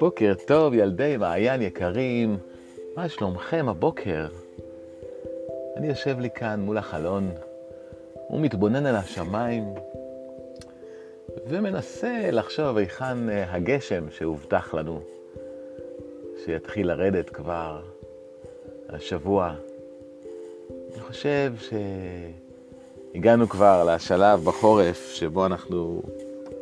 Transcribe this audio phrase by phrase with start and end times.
[0.00, 2.38] בוקר טוב, ילדי מעיין יקרים,
[2.96, 4.26] מה שלומכם הבוקר?
[5.76, 7.30] אני יושב לי כאן מול החלון
[8.30, 9.64] ומתבונן על השמיים
[11.46, 15.00] ומנסה לחשוב היכן אה, הגשם שהובטח לנו,
[16.44, 17.82] שיתחיל לרדת כבר
[18.88, 19.54] השבוע.
[20.92, 21.52] אני חושב
[23.14, 26.02] שהגענו כבר לשלב בחורף שבו אנחנו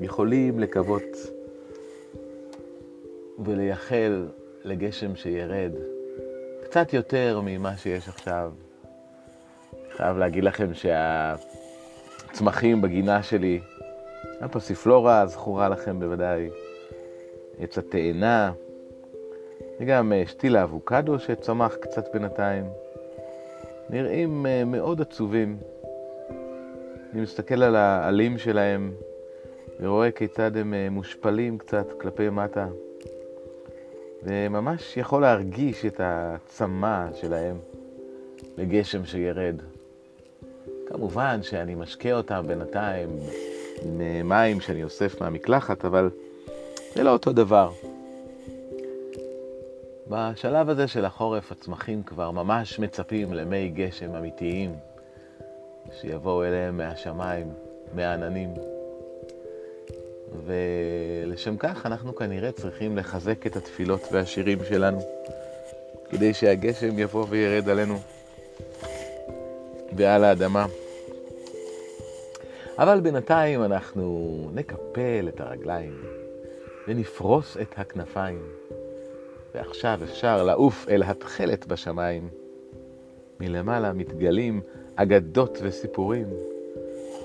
[0.00, 1.16] יכולים לקוות
[3.38, 4.28] ולייחל
[4.64, 5.72] לגשם שירד
[6.64, 8.52] קצת יותר ממה שיש עכשיו.
[9.96, 10.70] חייב להגיד לכם
[12.30, 13.60] שהצמחים בגינה שלי,
[14.40, 16.50] הפסיפלורה זכורה לכם בוודאי,
[17.58, 18.52] עץ התאנה,
[19.80, 22.64] וגם אה, שתיל האבוקדו שצמח קצת בינתיים,
[23.90, 25.71] נראים אה, מאוד עצובים.
[27.12, 28.92] אני מסתכל על העלים שלהם
[29.80, 32.66] ורואה כיצד הם אה, מושפלים קצת כלפי מטה.
[34.22, 37.56] וממש יכול להרגיש את הצמא שלהם
[38.58, 39.56] לגשם שירד.
[40.86, 43.08] כמובן שאני משקה אותם בינתיים
[43.82, 46.10] עם מים שאני אוסף מהמקלחת, אבל
[46.94, 47.70] זה לא אותו דבר.
[50.08, 54.74] בשלב הזה של החורף הצמחים כבר ממש מצפים למי גשם אמיתיים
[56.00, 57.52] שיבואו אליהם מהשמיים,
[57.94, 58.54] מהעננים.
[60.46, 64.98] ולשם כך אנחנו כנראה צריכים לחזק את התפילות והשירים שלנו,
[66.10, 67.98] כדי שהגשם יבוא וירד עלינו
[69.96, 70.66] ועל האדמה.
[72.78, 76.02] אבל בינתיים אנחנו נקפל את הרגליים
[76.88, 78.42] ונפרוס את הכנפיים,
[79.54, 82.28] ועכשיו אפשר לעוף אל התכלת בשמיים.
[83.40, 84.60] מלמעלה מתגלים
[84.96, 86.26] אגדות וסיפורים,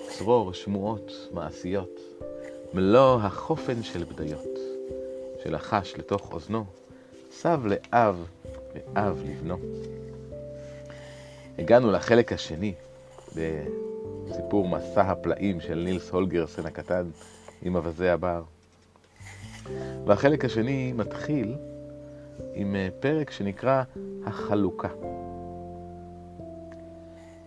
[0.10, 2.00] צרור שמועות מעשיות.
[2.74, 4.58] מלוא החופן של בדיות,
[5.44, 6.66] שלחש לתוך אוזנו,
[7.32, 8.25] סב לאב
[8.74, 9.58] ואב לבנו.
[11.59, 12.74] הגענו לחלק השני
[13.36, 17.09] בסיפור מסע הפלאים של נילס הולגרסן הקטן
[17.62, 18.44] עם אווזי הבר.
[20.06, 21.56] והחלק השני מתחיל
[22.53, 23.84] עם אה, פרק שנקרא
[24.25, 24.90] החלוקה.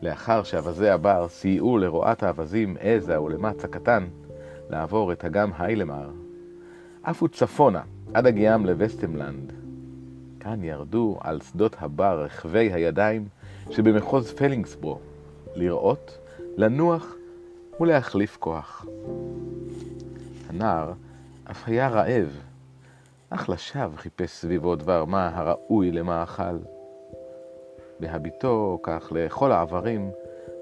[0.02, 4.06] לאחר שאווזי הבר סייעו לרועת האווזים עזה ולמץ הקטן,
[4.70, 6.10] לעבור את אגם היילמר,
[7.02, 7.82] עפו צפונה
[8.14, 9.52] עד הגיעם לווסטמלנד.
[10.40, 13.28] כאן ירדו על שדות הבר רכבי הידיים
[13.70, 14.98] שבמחוז פלינגסברו,
[15.54, 16.18] לראות,
[16.56, 17.14] לנוח
[17.80, 18.86] ולהחליף כוח.
[20.48, 20.92] הנער
[21.50, 22.40] אף היה רעב,
[23.30, 26.58] אך לשווא חיפש סביבו דבר מה הראוי למאכל.
[28.00, 30.10] בהביטו, כך לכל העברים,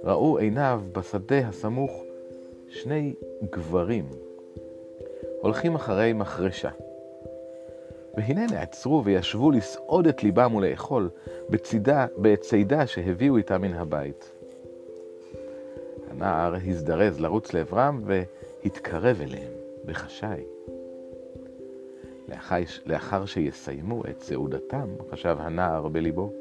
[0.05, 2.03] ראו עיניו בשדה הסמוך
[2.69, 3.15] שני
[3.51, 4.09] גברים
[5.41, 6.71] הולכים אחרי מחרשה.
[8.17, 11.11] והנה נעצרו וישבו לסעוד את ליבם ולאכול
[11.51, 14.33] בצידה, בצידה שהביאו איתם מן הבית.
[16.11, 19.53] הנער הזדרז לרוץ לעברם והתקרב אליהם
[19.85, 20.43] בחשאי.
[22.87, 26.33] לאחר, שיסיימו את סעודתם, חשב הנער בליבו,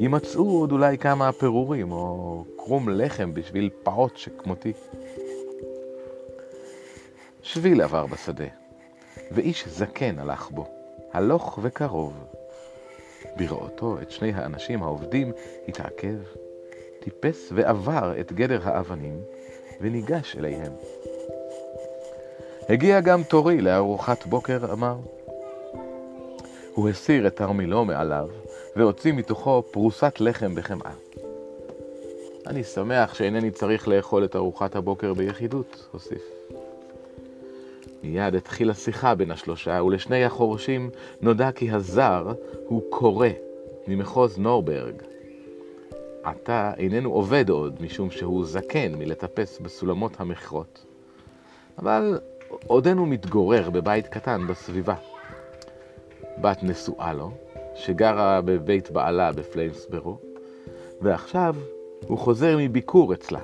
[0.00, 4.72] יימצאו עוד אולי כמה פירורים או קרום לחם בשביל פעוט שכמותי.
[7.42, 8.44] שביל עבר בשדה,
[9.32, 10.66] ואיש זקן הלך בו,
[11.12, 12.12] הלוך וקרוב.
[13.36, 15.32] בראותו את שני האנשים העובדים
[15.68, 16.16] התעכב,
[17.00, 19.20] טיפס ועבר את גדר האבנים,
[19.80, 20.72] וניגש אליהם.
[22.68, 24.96] הגיע גם תורי לארוחת בוקר, אמר.
[26.74, 28.28] הוא הסיר את תרמילו מעליו,
[28.76, 30.92] והוציא מתוכו פרוסת לחם בחמאה.
[32.46, 36.22] אני שמח שאינני צריך לאכול את ארוחת הבוקר ביחידות, הוסיף.
[38.02, 40.90] מיד התחילה שיחה בין השלושה, ולשני החורשים
[41.20, 42.32] נודע כי הזר
[42.66, 43.28] הוא קורא
[43.88, 44.94] ממחוז נורברג.
[46.24, 50.84] עתה איננו עובד עוד, משום שהוא זקן מלטפס בסולמות המכרות.
[51.78, 52.18] אבל
[52.66, 54.94] עודנו מתגורר בבית קטן בסביבה.
[56.40, 57.30] בת נשואה לו,
[57.74, 60.16] שגרה בבית בעלה בפליימסברו,
[61.00, 61.54] ועכשיו
[62.06, 63.40] הוא חוזר מביקור אצלה.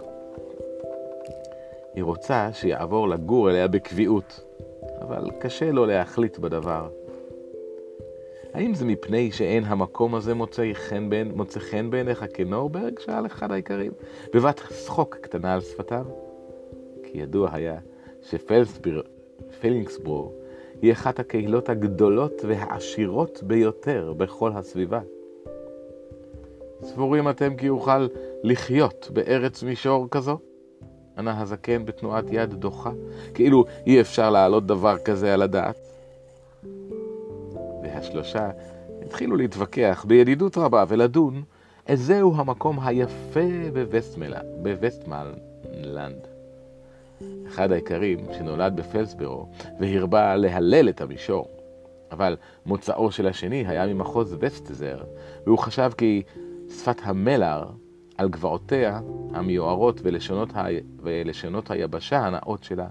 [1.94, 4.40] היא רוצה שיעבור לגור אליה בקביעות,
[5.00, 6.88] אבל קשה לו להחליט בדבר.
[8.54, 12.98] האם זה מפני שאין המקום הזה מוצא חן, בין, מוצא חן בעיניך כנורברג?
[12.98, 13.92] שאל אחד העיקרים,
[14.34, 16.04] בבת צחוק קטנה על שפתיו.
[17.02, 17.78] כי ידוע היה
[18.22, 20.32] שפלינגסבורו
[20.82, 25.00] היא אחת הקהילות הגדולות והעשירות ביותר בכל הסביבה.
[26.82, 28.06] סבורים אתם כי יוכל
[28.42, 30.38] לחיות בארץ מישור כזו?
[31.18, 32.90] ענה הזקן בתנועת יד דוחה,
[33.34, 35.76] כאילו אי אפשר להעלות דבר כזה על הדעת.
[37.82, 38.50] והשלושה
[39.02, 41.42] התחילו להתווכח בידידות רבה ולדון
[41.86, 43.40] איזהו המקום היפה
[44.62, 46.37] בווסטמלנד.
[47.48, 49.48] אחד האיכרים שנולד בפלסברו
[49.80, 51.48] והרבה להלל את המישור,
[52.12, 52.36] אבל
[52.66, 55.04] מוצאו של השני היה ממחוז וסטזר,
[55.46, 56.22] והוא חשב כי
[56.68, 57.64] שפת המלר
[58.18, 59.00] על גבעותיה
[59.34, 60.66] המיוערות ולשונות, ה...
[61.02, 62.86] ולשונות היבשה הנאות שלה,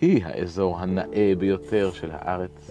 [0.00, 2.70] היא האזור הנאה ביותר של הארץ.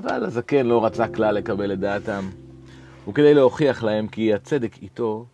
[0.00, 2.24] אבל הזקן לא רצה כלל לקבל את דעתם,
[3.08, 5.26] וכדי להוכיח להם כי הצדק איתו,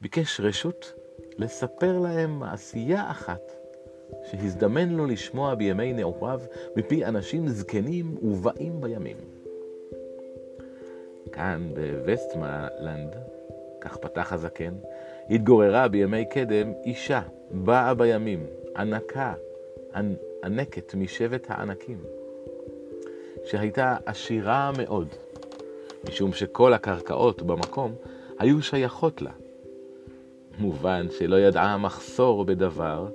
[0.00, 0.92] ביקש רשות
[1.38, 3.52] לספר להם מעשייה אחת
[4.30, 6.40] שהזדמן לו לשמוע בימי נעוריו
[6.76, 9.16] מפי אנשים זקנים ובאים בימים.
[11.32, 13.16] כאן בווסטמלנד,
[13.80, 14.74] כך פתח הזקן,
[15.30, 18.46] התגוררה בימי קדם אישה, באה בימים,
[18.76, 19.34] ענקה,
[20.44, 21.98] ענקת משבט הענקים,
[23.44, 25.08] שהייתה עשירה מאוד,
[26.08, 27.94] משום שכל הקרקעות במקום
[28.38, 29.30] היו שייכות לה.
[30.58, 33.08] מובן שלא ידעה מחסור בדבר,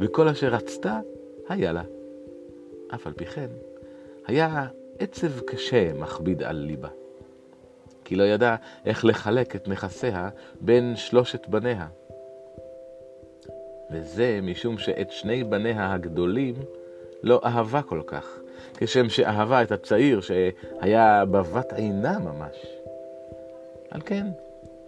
[0.00, 1.00] וכל אשר רצתה
[1.48, 1.82] היה לה.
[2.94, 3.48] אף על פי כן,
[4.26, 4.66] היה
[4.98, 6.88] עצב קשה מכביד על ליבה.
[8.04, 8.56] כי לא ידעה
[8.86, 10.28] איך לחלק את נכסיה
[10.60, 11.86] בין שלושת בניה.
[13.90, 16.54] וזה משום שאת שני בניה הגדולים
[17.22, 18.38] לא אהבה כל כך,
[18.76, 22.66] כשם שאהבה את הצעיר שהיה בבת עינה ממש.
[23.90, 24.26] על כן,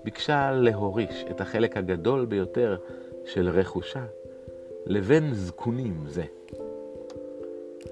[0.05, 2.77] ביקשה להוריש את החלק הגדול ביותר
[3.25, 4.05] של רכושה
[4.87, 6.25] לבן זקונים זה.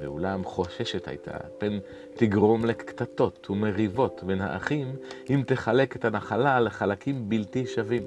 [0.01, 1.79] ואולם חוששת הייתה, פן
[2.15, 4.97] תגרום לקטטות ומריבות בין האחים,
[5.31, 8.03] אם תחלק את הנחלה לחלקים בלתי שווים.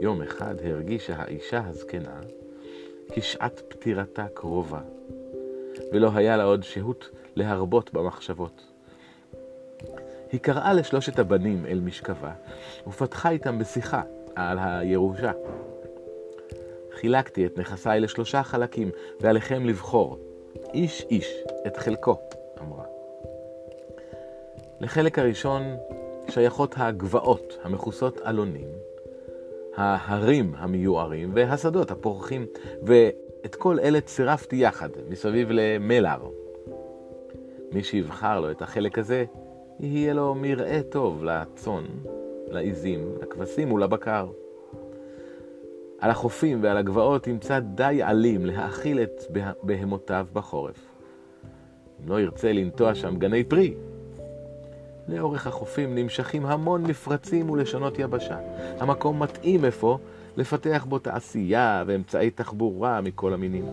[0.00, 2.20] יום אחד הרגישה האישה הזקנה
[3.12, 4.80] כי שעת פטירתה קרובה,
[5.92, 8.75] ולא היה לה עוד שהות להרבות במחשבות.
[10.32, 12.32] היא קראה לשלושת הבנים אל משכבה,
[12.86, 14.02] ופתחה איתם בשיחה
[14.34, 15.32] על הירושה.
[16.92, 18.90] חילקתי את נכסיי לשלושה חלקים,
[19.20, 20.18] ועליכם לבחור,
[20.74, 21.34] איש איש,
[21.66, 22.16] את חלקו,
[22.60, 22.84] אמרה.
[24.80, 25.62] לחלק הראשון
[26.28, 28.68] שייכות הגבעות המכוסות אלונים,
[29.76, 32.46] ההרים המיוערים והשדות הפורחים,
[32.82, 36.18] ואת כל אלה צירפתי יחד, מסביב למלר.
[37.72, 39.24] מי שיבחר לו את החלק הזה,
[39.80, 41.84] יהיה לו מרעה טוב לצאן,
[42.48, 44.26] לעיזים, לכבשים ולבקר.
[45.98, 49.22] על החופים ועל הגבעות ימצא די עלים להאכיל את
[49.62, 50.86] בהמותיו בחורף.
[52.00, 53.74] אם לא ירצה לנטוע שם גני פרי.
[55.08, 58.38] לאורך החופים נמשכים המון מפרצים ולשונות יבשה.
[58.78, 59.98] המקום מתאים אפוא
[60.36, 63.64] לפתח בו תעשייה ואמצעי תחבורה מכל המינים.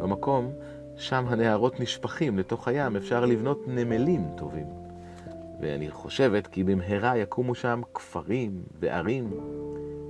[0.00, 0.52] במקום,
[0.96, 4.66] שם הנהרות נשפכים לתוך הים, אפשר לבנות נמלים טובים.
[5.60, 9.30] ואני חושבת כי במהרה יקומו שם כפרים וערים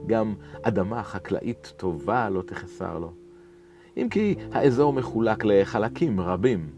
[0.06, 3.12] גם אדמה חקלאית טובה לא תחסר לו.
[3.97, 6.71] אם כי האזור מחולק לחלקים רבים,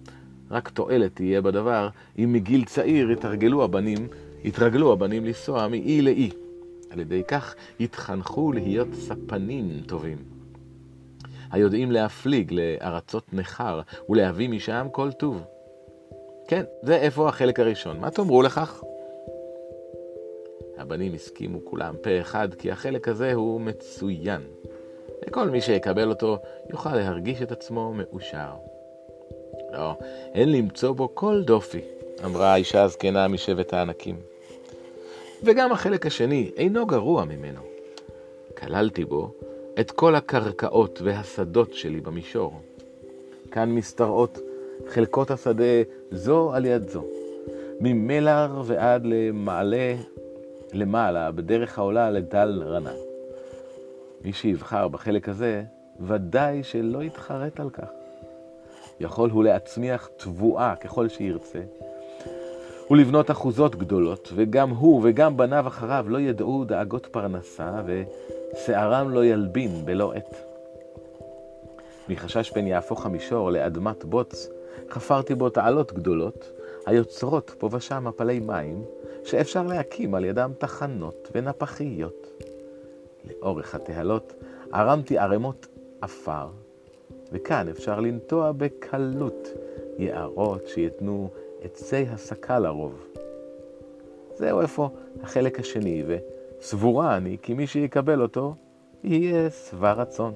[0.50, 1.88] רק תועלת תהיה בדבר
[2.18, 4.08] אם מגיל צעיר יתרגלו הבנים,
[4.44, 6.30] יתרגלו הבנים לנסוע מאי לאי.
[6.90, 10.37] על ידי כך יתחנכו להיות ספנים טובים.
[11.50, 15.44] היודעים להפליג לארצות נכר ולהביא משם כל טוב.
[16.48, 18.00] כן, זה איפה החלק הראשון.
[18.00, 18.82] מה תאמרו לכך?
[20.78, 24.42] הבנים הסכימו כולם פה אחד כי החלק הזה הוא מצוין,
[25.26, 26.38] וכל מי שיקבל אותו
[26.70, 28.50] יוכל להרגיש את עצמו מאושר.
[29.72, 29.94] לא,
[30.34, 31.80] אין למצוא בו כל דופי,
[32.24, 34.16] אמרה האישה הזקנה משבט הענקים.
[35.42, 37.60] וגם החלק השני אינו גרוע ממנו.
[38.58, 39.34] כללתי בו
[39.80, 42.60] את כל הקרקעות והשדות שלי במישור.
[43.50, 44.38] כאן משתרעות
[44.88, 47.04] חלקות השדה זו על יד זו,
[47.80, 49.94] ממלר ועד למעלה
[50.72, 52.92] למעלה, בדרך העולה לדל רנה.
[54.24, 55.62] מי שיבחר בחלק הזה,
[56.00, 57.88] ודאי שלא יתחרט על כך.
[59.00, 61.60] יכול הוא להצמיח תבואה ככל שירצה,
[62.90, 67.82] ולבנות אחוזות גדולות, וגם הוא וגם בניו אחריו לא ידעו דאגות פרנסה,
[68.52, 70.36] ושערם לא ילבין בלא עת.
[72.08, 74.48] מחשש פן יהפוך המישור לאדמת בוץ,
[74.90, 76.52] חפרתי בו תעלות גדולות,
[76.86, 78.84] היוצרות פה ושם מפלי מים,
[79.24, 82.26] שאפשר להקים על ידם תחנות ונפחיות.
[83.24, 84.34] לאורך התעלות
[84.72, 85.66] ערמתי ערימות
[86.00, 86.46] עפר,
[87.32, 89.48] וכאן אפשר לנטוע בקלות
[89.98, 91.30] יערות שיתנו
[91.62, 93.06] עצי הסקה לרוב.
[94.34, 94.90] זהו איפה
[95.22, 96.04] החלק השני,
[96.60, 98.54] סבורה אני כי מי שיקבל אותו,
[99.04, 100.34] יהיה שבע רצון.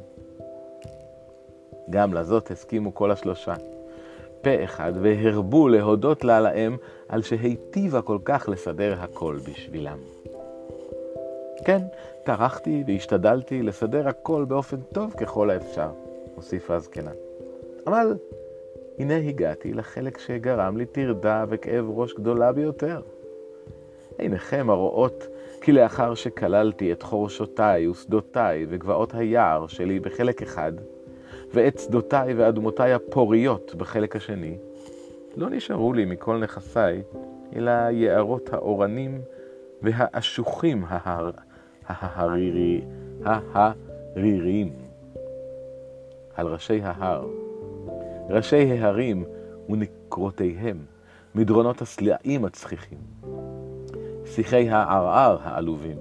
[1.90, 3.54] גם לזאת הסכימו כל השלושה.
[4.42, 6.76] פה אחד, והרבו להודות לה לאם
[7.08, 9.98] על שהיטיבה כל כך לסדר הכל בשבילם.
[11.64, 11.82] כן,
[12.24, 15.90] טרחתי והשתדלתי לסדר הכל באופן טוב ככל האפשר,
[16.34, 17.10] הוסיפה הזקנה.
[17.86, 18.16] אבל
[18.98, 23.00] הנה הגעתי לחלק שגרם לי טרדה וכאב ראש גדולה ביותר.
[24.18, 25.26] עיניכם הרואות
[25.64, 30.72] כי לאחר שכללתי את חורשותיי ושדותיי וגבעות היער שלי בחלק אחד,
[31.54, 34.56] ואת שדותיי ואדמותיי הפוריות בחלק השני,
[35.36, 37.02] לא נשארו לי מכל נכסיי,
[37.56, 39.20] אלא יערות האורנים
[39.82, 41.30] והאשוחים ההר...
[41.86, 42.80] ההרירי...
[43.24, 44.72] ההריריים
[46.34, 47.26] על ראשי ההר.
[48.30, 49.24] ראשי ההרים
[49.68, 50.78] ונקרותיהם,
[51.34, 52.98] מדרונות הסלעים הצחיחים,
[54.34, 55.96] שיחי הערער העלובים,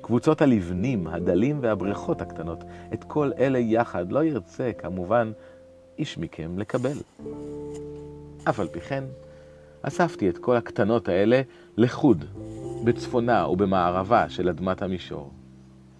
[0.00, 5.32] קבוצות הלבנים, הדלים והבריכות הקטנות, את כל אלה יחד לא ירצה, כמובן,
[5.98, 6.96] איש מכם לקבל.
[8.48, 9.04] אף על פי כן,
[9.82, 11.42] אספתי את כל הקטנות האלה
[11.76, 12.24] לחוד,
[12.84, 15.30] בצפונה ובמערבה של אדמת המישור.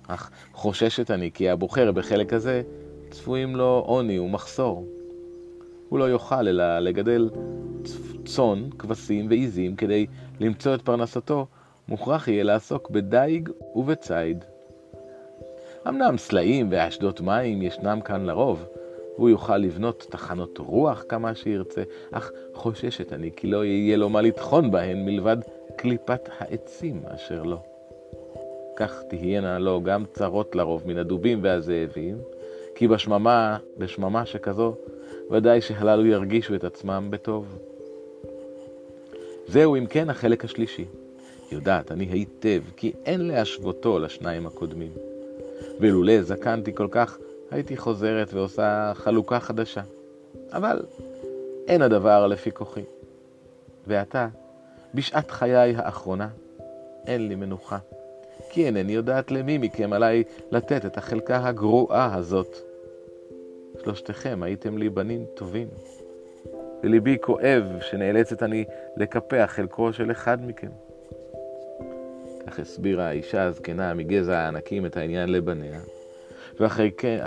[0.07, 2.63] אך חוששת אני כי הבוחר בחלק הזה
[3.11, 4.87] צפויים לו עוני ומחסור.
[5.89, 7.31] הוא לא יוכל אלא לגדל
[8.27, 10.07] צאן, כבשים ועיזים כדי
[10.41, 11.47] למצוא את פרנסתו,
[11.89, 14.45] מוכרח יהיה לעסוק בדייג ובציד.
[15.89, 18.67] אמנם סלעים ואשדות מים ישנם כאן לרוב,
[19.17, 24.23] והוא יוכל לבנות תחנות רוח כמה שירצה, אך חוששת אני כי לא יהיה לו מה
[24.23, 25.37] לטחון בהן מלבד
[25.77, 27.63] קליפת העצים אשר לו.
[28.77, 32.19] כך תהיינה לו גם צרות לרוב מן הדובים והזאבים,
[32.75, 34.75] כי בשממה, בשממה שכזו,
[35.31, 37.59] ודאי שהללו ירגישו את עצמם בטוב.
[39.49, 40.85] זהו אם כן החלק השלישי.
[41.53, 44.93] יודעת אני היטב כי אין להשוותו לשניים הקודמים.
[45.81, 47.19] ולולא זקנתי כל כך,
[47.51, 49.83] הייתי חוזרת ועושה חלוקה חדשה.
[50.53, 50.83] אבל
[51.67, 52.85] אין הדבר לפי כוחי.
[53.87, 54.29] ועתה,
[54.95, 56.29] בשעת חיי האחרונה,
[57.07, 57.79] אין לי מנוחה.
[58.51, 62.57] כי אינני יודעת למי מכם עליי לתת את החלקה הגרועה הזאת.
[63.83, 65.69] שלושתכם הייתם לי בנים טובים.
[66.83, 68.65] וליבי כואב שנאלצת אני
[68.97, 70.71] לקפח חלקו של אחד מכם.
[72.47, 75.81] כך הסבירה האישה הזקנה מגזע הענקים את העניין לבניה,
[76.61, 77.25] ואחרי כן,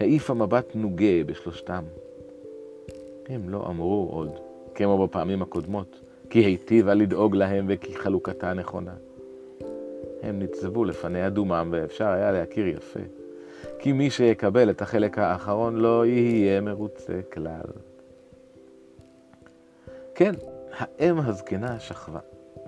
[0.00, 1.84] העיפה מבט נוגה בשלושתם.
[3.28, 4.38] הם לא אמרו עוד,
[4.74, 6.00] כמו בפעמים הקודמות,
[6.30, 8.94] כי היטיבה לדאוג להם וכי חלוקתה נכונה.
[10.22, 13.00] הם ניצבו לפניה דומם, ואפשר היה להכיר יפה.
[13.78, 17.62] כי מי שיקבל את החלק האחרון לא יהיה מרוצה כלל.
[20.14, 20.32] כן,
[20.78, 22.20] האם הזקנה שכבה,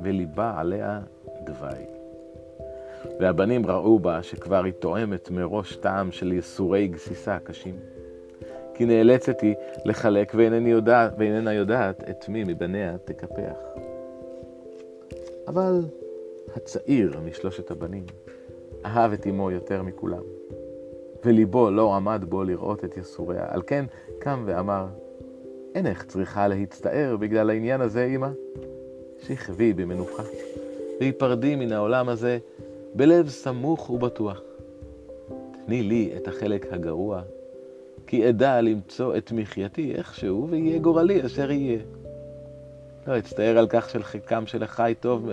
[0.03, 1.01] וליבה עליה
[1.45, 1.85] דווי.
[3.21, 7.77] והבנים ראו בה שכבר היא תואמת מראש טעם של ייסורי גסיסה קשים.
[8.75, 13.57] כי נאלצת היא לחלק ואיננה יודעת, ואיננה יודעת את מי מבניה תקפח.
[15.49, 15.81] אבל
[16.57, 18.05] הצעיר משלושת הבנים
[18.85, 20.23] אהב את אמו יותר מכולם,
[21.25, 23.47] וליבו לא עמד בו לראות את יסוריה.
[23.49, 23.85] על כן
[24.19, 24.87] קם ואמר,
[25.75, 28.29] אינך צריכה להצטער בגלל העניין הזה, אמא.
[29.27, 30.23] שכבי במנוחה,
[31.01, 32.39] והיפרדי מן העולם הזה
[32.95, 34.41] בלב סמוך ובטוח.
[35.67, 37.23] תני לי את החלק הגרוע,
[38.07, 41.79] כי אדע למצוא את מחייתי איכשהו, ויהיה גורלי אשר יהיה.
[43.07, 45.29] לא אצטער על כך של חלקם של אחי טוב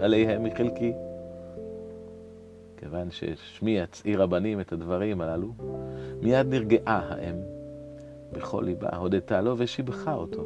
[0.00, 0.92] עליהם מחלקי.
[2.76, 5.48] כיוון ששמי יצעיר הבנים את הדברים הללו,
[6.22, 7.53] מיד נרגעה האם.
[8.34, 10.44] בכל ליבה הודתה לו ושיבחה אותו.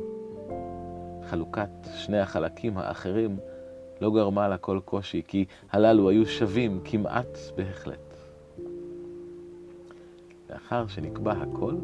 [1.31, 3.39] חלוקת שני החלקים האחרים
[4.01, 8.15] לא גרמה לה כל קושי, כי הללו היו שווים כמעט בהחלט.
[10.51, 11.75] לאחר שנקבע הכל,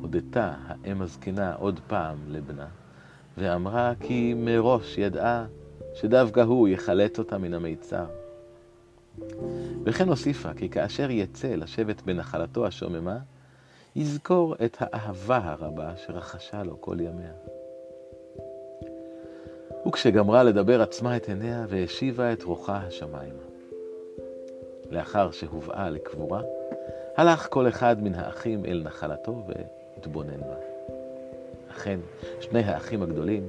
[0.00, 2.66] הודתה האם הזקנה עוד פעם לבנה,
[3.38, 5.46] ואמרה כי מראש ידעה
[5.94, 8.06] שדווקא הוא יחלט אותה מן המיצר.
[9.84, 13.18] וכן הוסיפה כי כאשר יצא לשבת בנחלתו השוממה,
[13.98, 17.32] יזכור את האהבה הרבה שרחשה לו כל ימיה.
[19.88, 23.42] וכשגמרה לדבר עצמה את עיניה והשיבה את רוחה השמיימה.
[24.90, 26.42] לאחר שהובאה לקבורה,
[27.16, 30.56] הלך כל אחד מן האחים אל נחלתו והתבונן בה.
[31.70, 32.00] אכן,
[32.40, 33.48] שני האחים הגדולים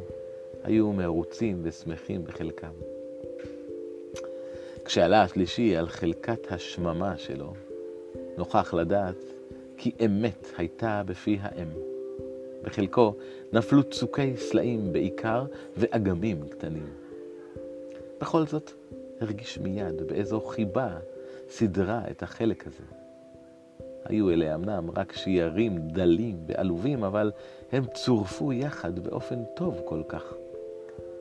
[0.64, 2.74] היו מרוצים ושמחים בחלקם.
[4.86, 7.54] כשעלה השלישי על חלקת השממה שלו,
[8.38, 9.39] נוכח לדעת
[9.82, 11.68] כי אמת הייתה בפי האם.
[12.64, 13.14] בחלקו
[13.54, 15.46] נפלו צוקי סלעים בעיקר
[15.78, 16.90] ואגמים קטנים.
[18.22, 18.72] בכל זאת,
[19.22, 20.98] הרגיש מיד באיזו חיבה
[21.50, 22.84] סידרה את החלק הזה.
[24.06, 27.32] היו אלה אמנם רק שיירים דלים ועלובים, אבל
[27.72, 30.34] הם צורפו יחד באופן טוב כל כך,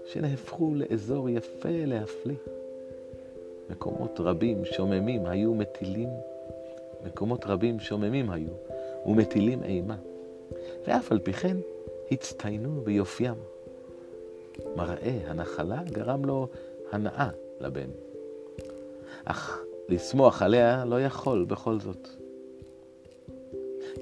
[0.07, 2.37] שנהפכו לאזור יפה להפליא.
[3.71, 6.09] מקומות רבים שוממים היו מטילים,
[7.05, 8.53] מקומות רבים שוממים היו
[9.07, 9.97] ומטילים אימה,
[10.87, 11.57] ואף על פי כן
[12.11, 13.35] הצטיינו ביופיים.
[14.77, 16.49] מראה הנחלה גרם לו
[16.93, 17.29] הנאה
[17.61, 17.91] לבן.
[19.25, 22.09] אך לשמוח עליה לא יכול בכל זאת.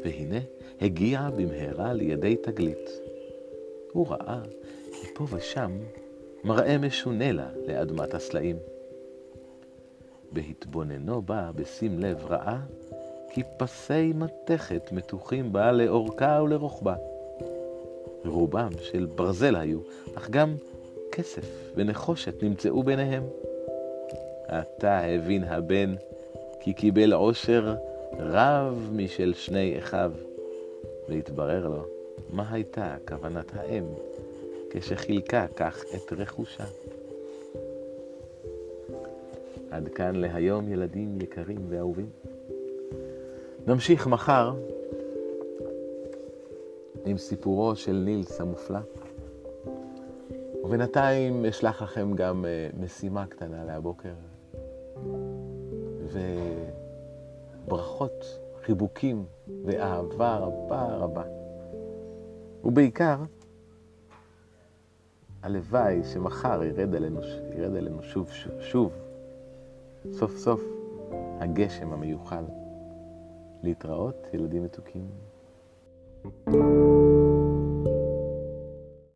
[0.05, 0.38] והנה
[0.81, 2.91] הגיע במהרה לידי תגלית.
[3.93, 4.41] הוא ראה
[5.15, 5.79] פה ושם
[6.45, 8.57] מראה משונה לה לאדמת הסלעים.
[10.33, 12.59] בהתבוננו בה בשים לב ראה
[13.30, 16.95] כי פסי מתכת מתוחים בה לאורכה ולרוחבה.
[18.25, 19.78] רובם של ברזל היו,
[20.14, 20.54] אך גם
[21.12, 23.23] כסף ונחושת נמצאו ביניהם.
[24.49, 25.95] עתה הבין הבן
[26.61, 27.75] כי קיבל עושר
[28.18, 30.12] רב משל שני אחיו,
[31.09, 31.85] והתברר לו
[32.30, 33.85] מה הייתה כוונת האם
[34.71, 36.64] כשחילקה כך את רכושה.
[39.70, 42.11] עד כאן להיום ילדים יקרים ואהובים.
[43.66, 44.54] נמשיך מחר
[47.04, 48.78] עם סיפורו של נילס המופלא.
[50.64, 54.14] ובינתיים אשלח לכם גם uh, משימה קטנה להבוקר.
[57.66, 59.25] וברכות, חיבוקים
[59.64, 61.25] ואהבה רבה רבה.
[62.64, 63.16] ובעיקר,
[65.42, 67.20] הלוואי שמחר ירד עלינו,
[67.56, 68.92] ירד עלינו שוב, שוב, שוב,
[70.13, 70.61] סוף סוף,
[71.41, 72.45] הגשם המיוחל.
[73.63, 75.07] להתראות, ילדים מתוקים.
[76.47, 76.86] thank you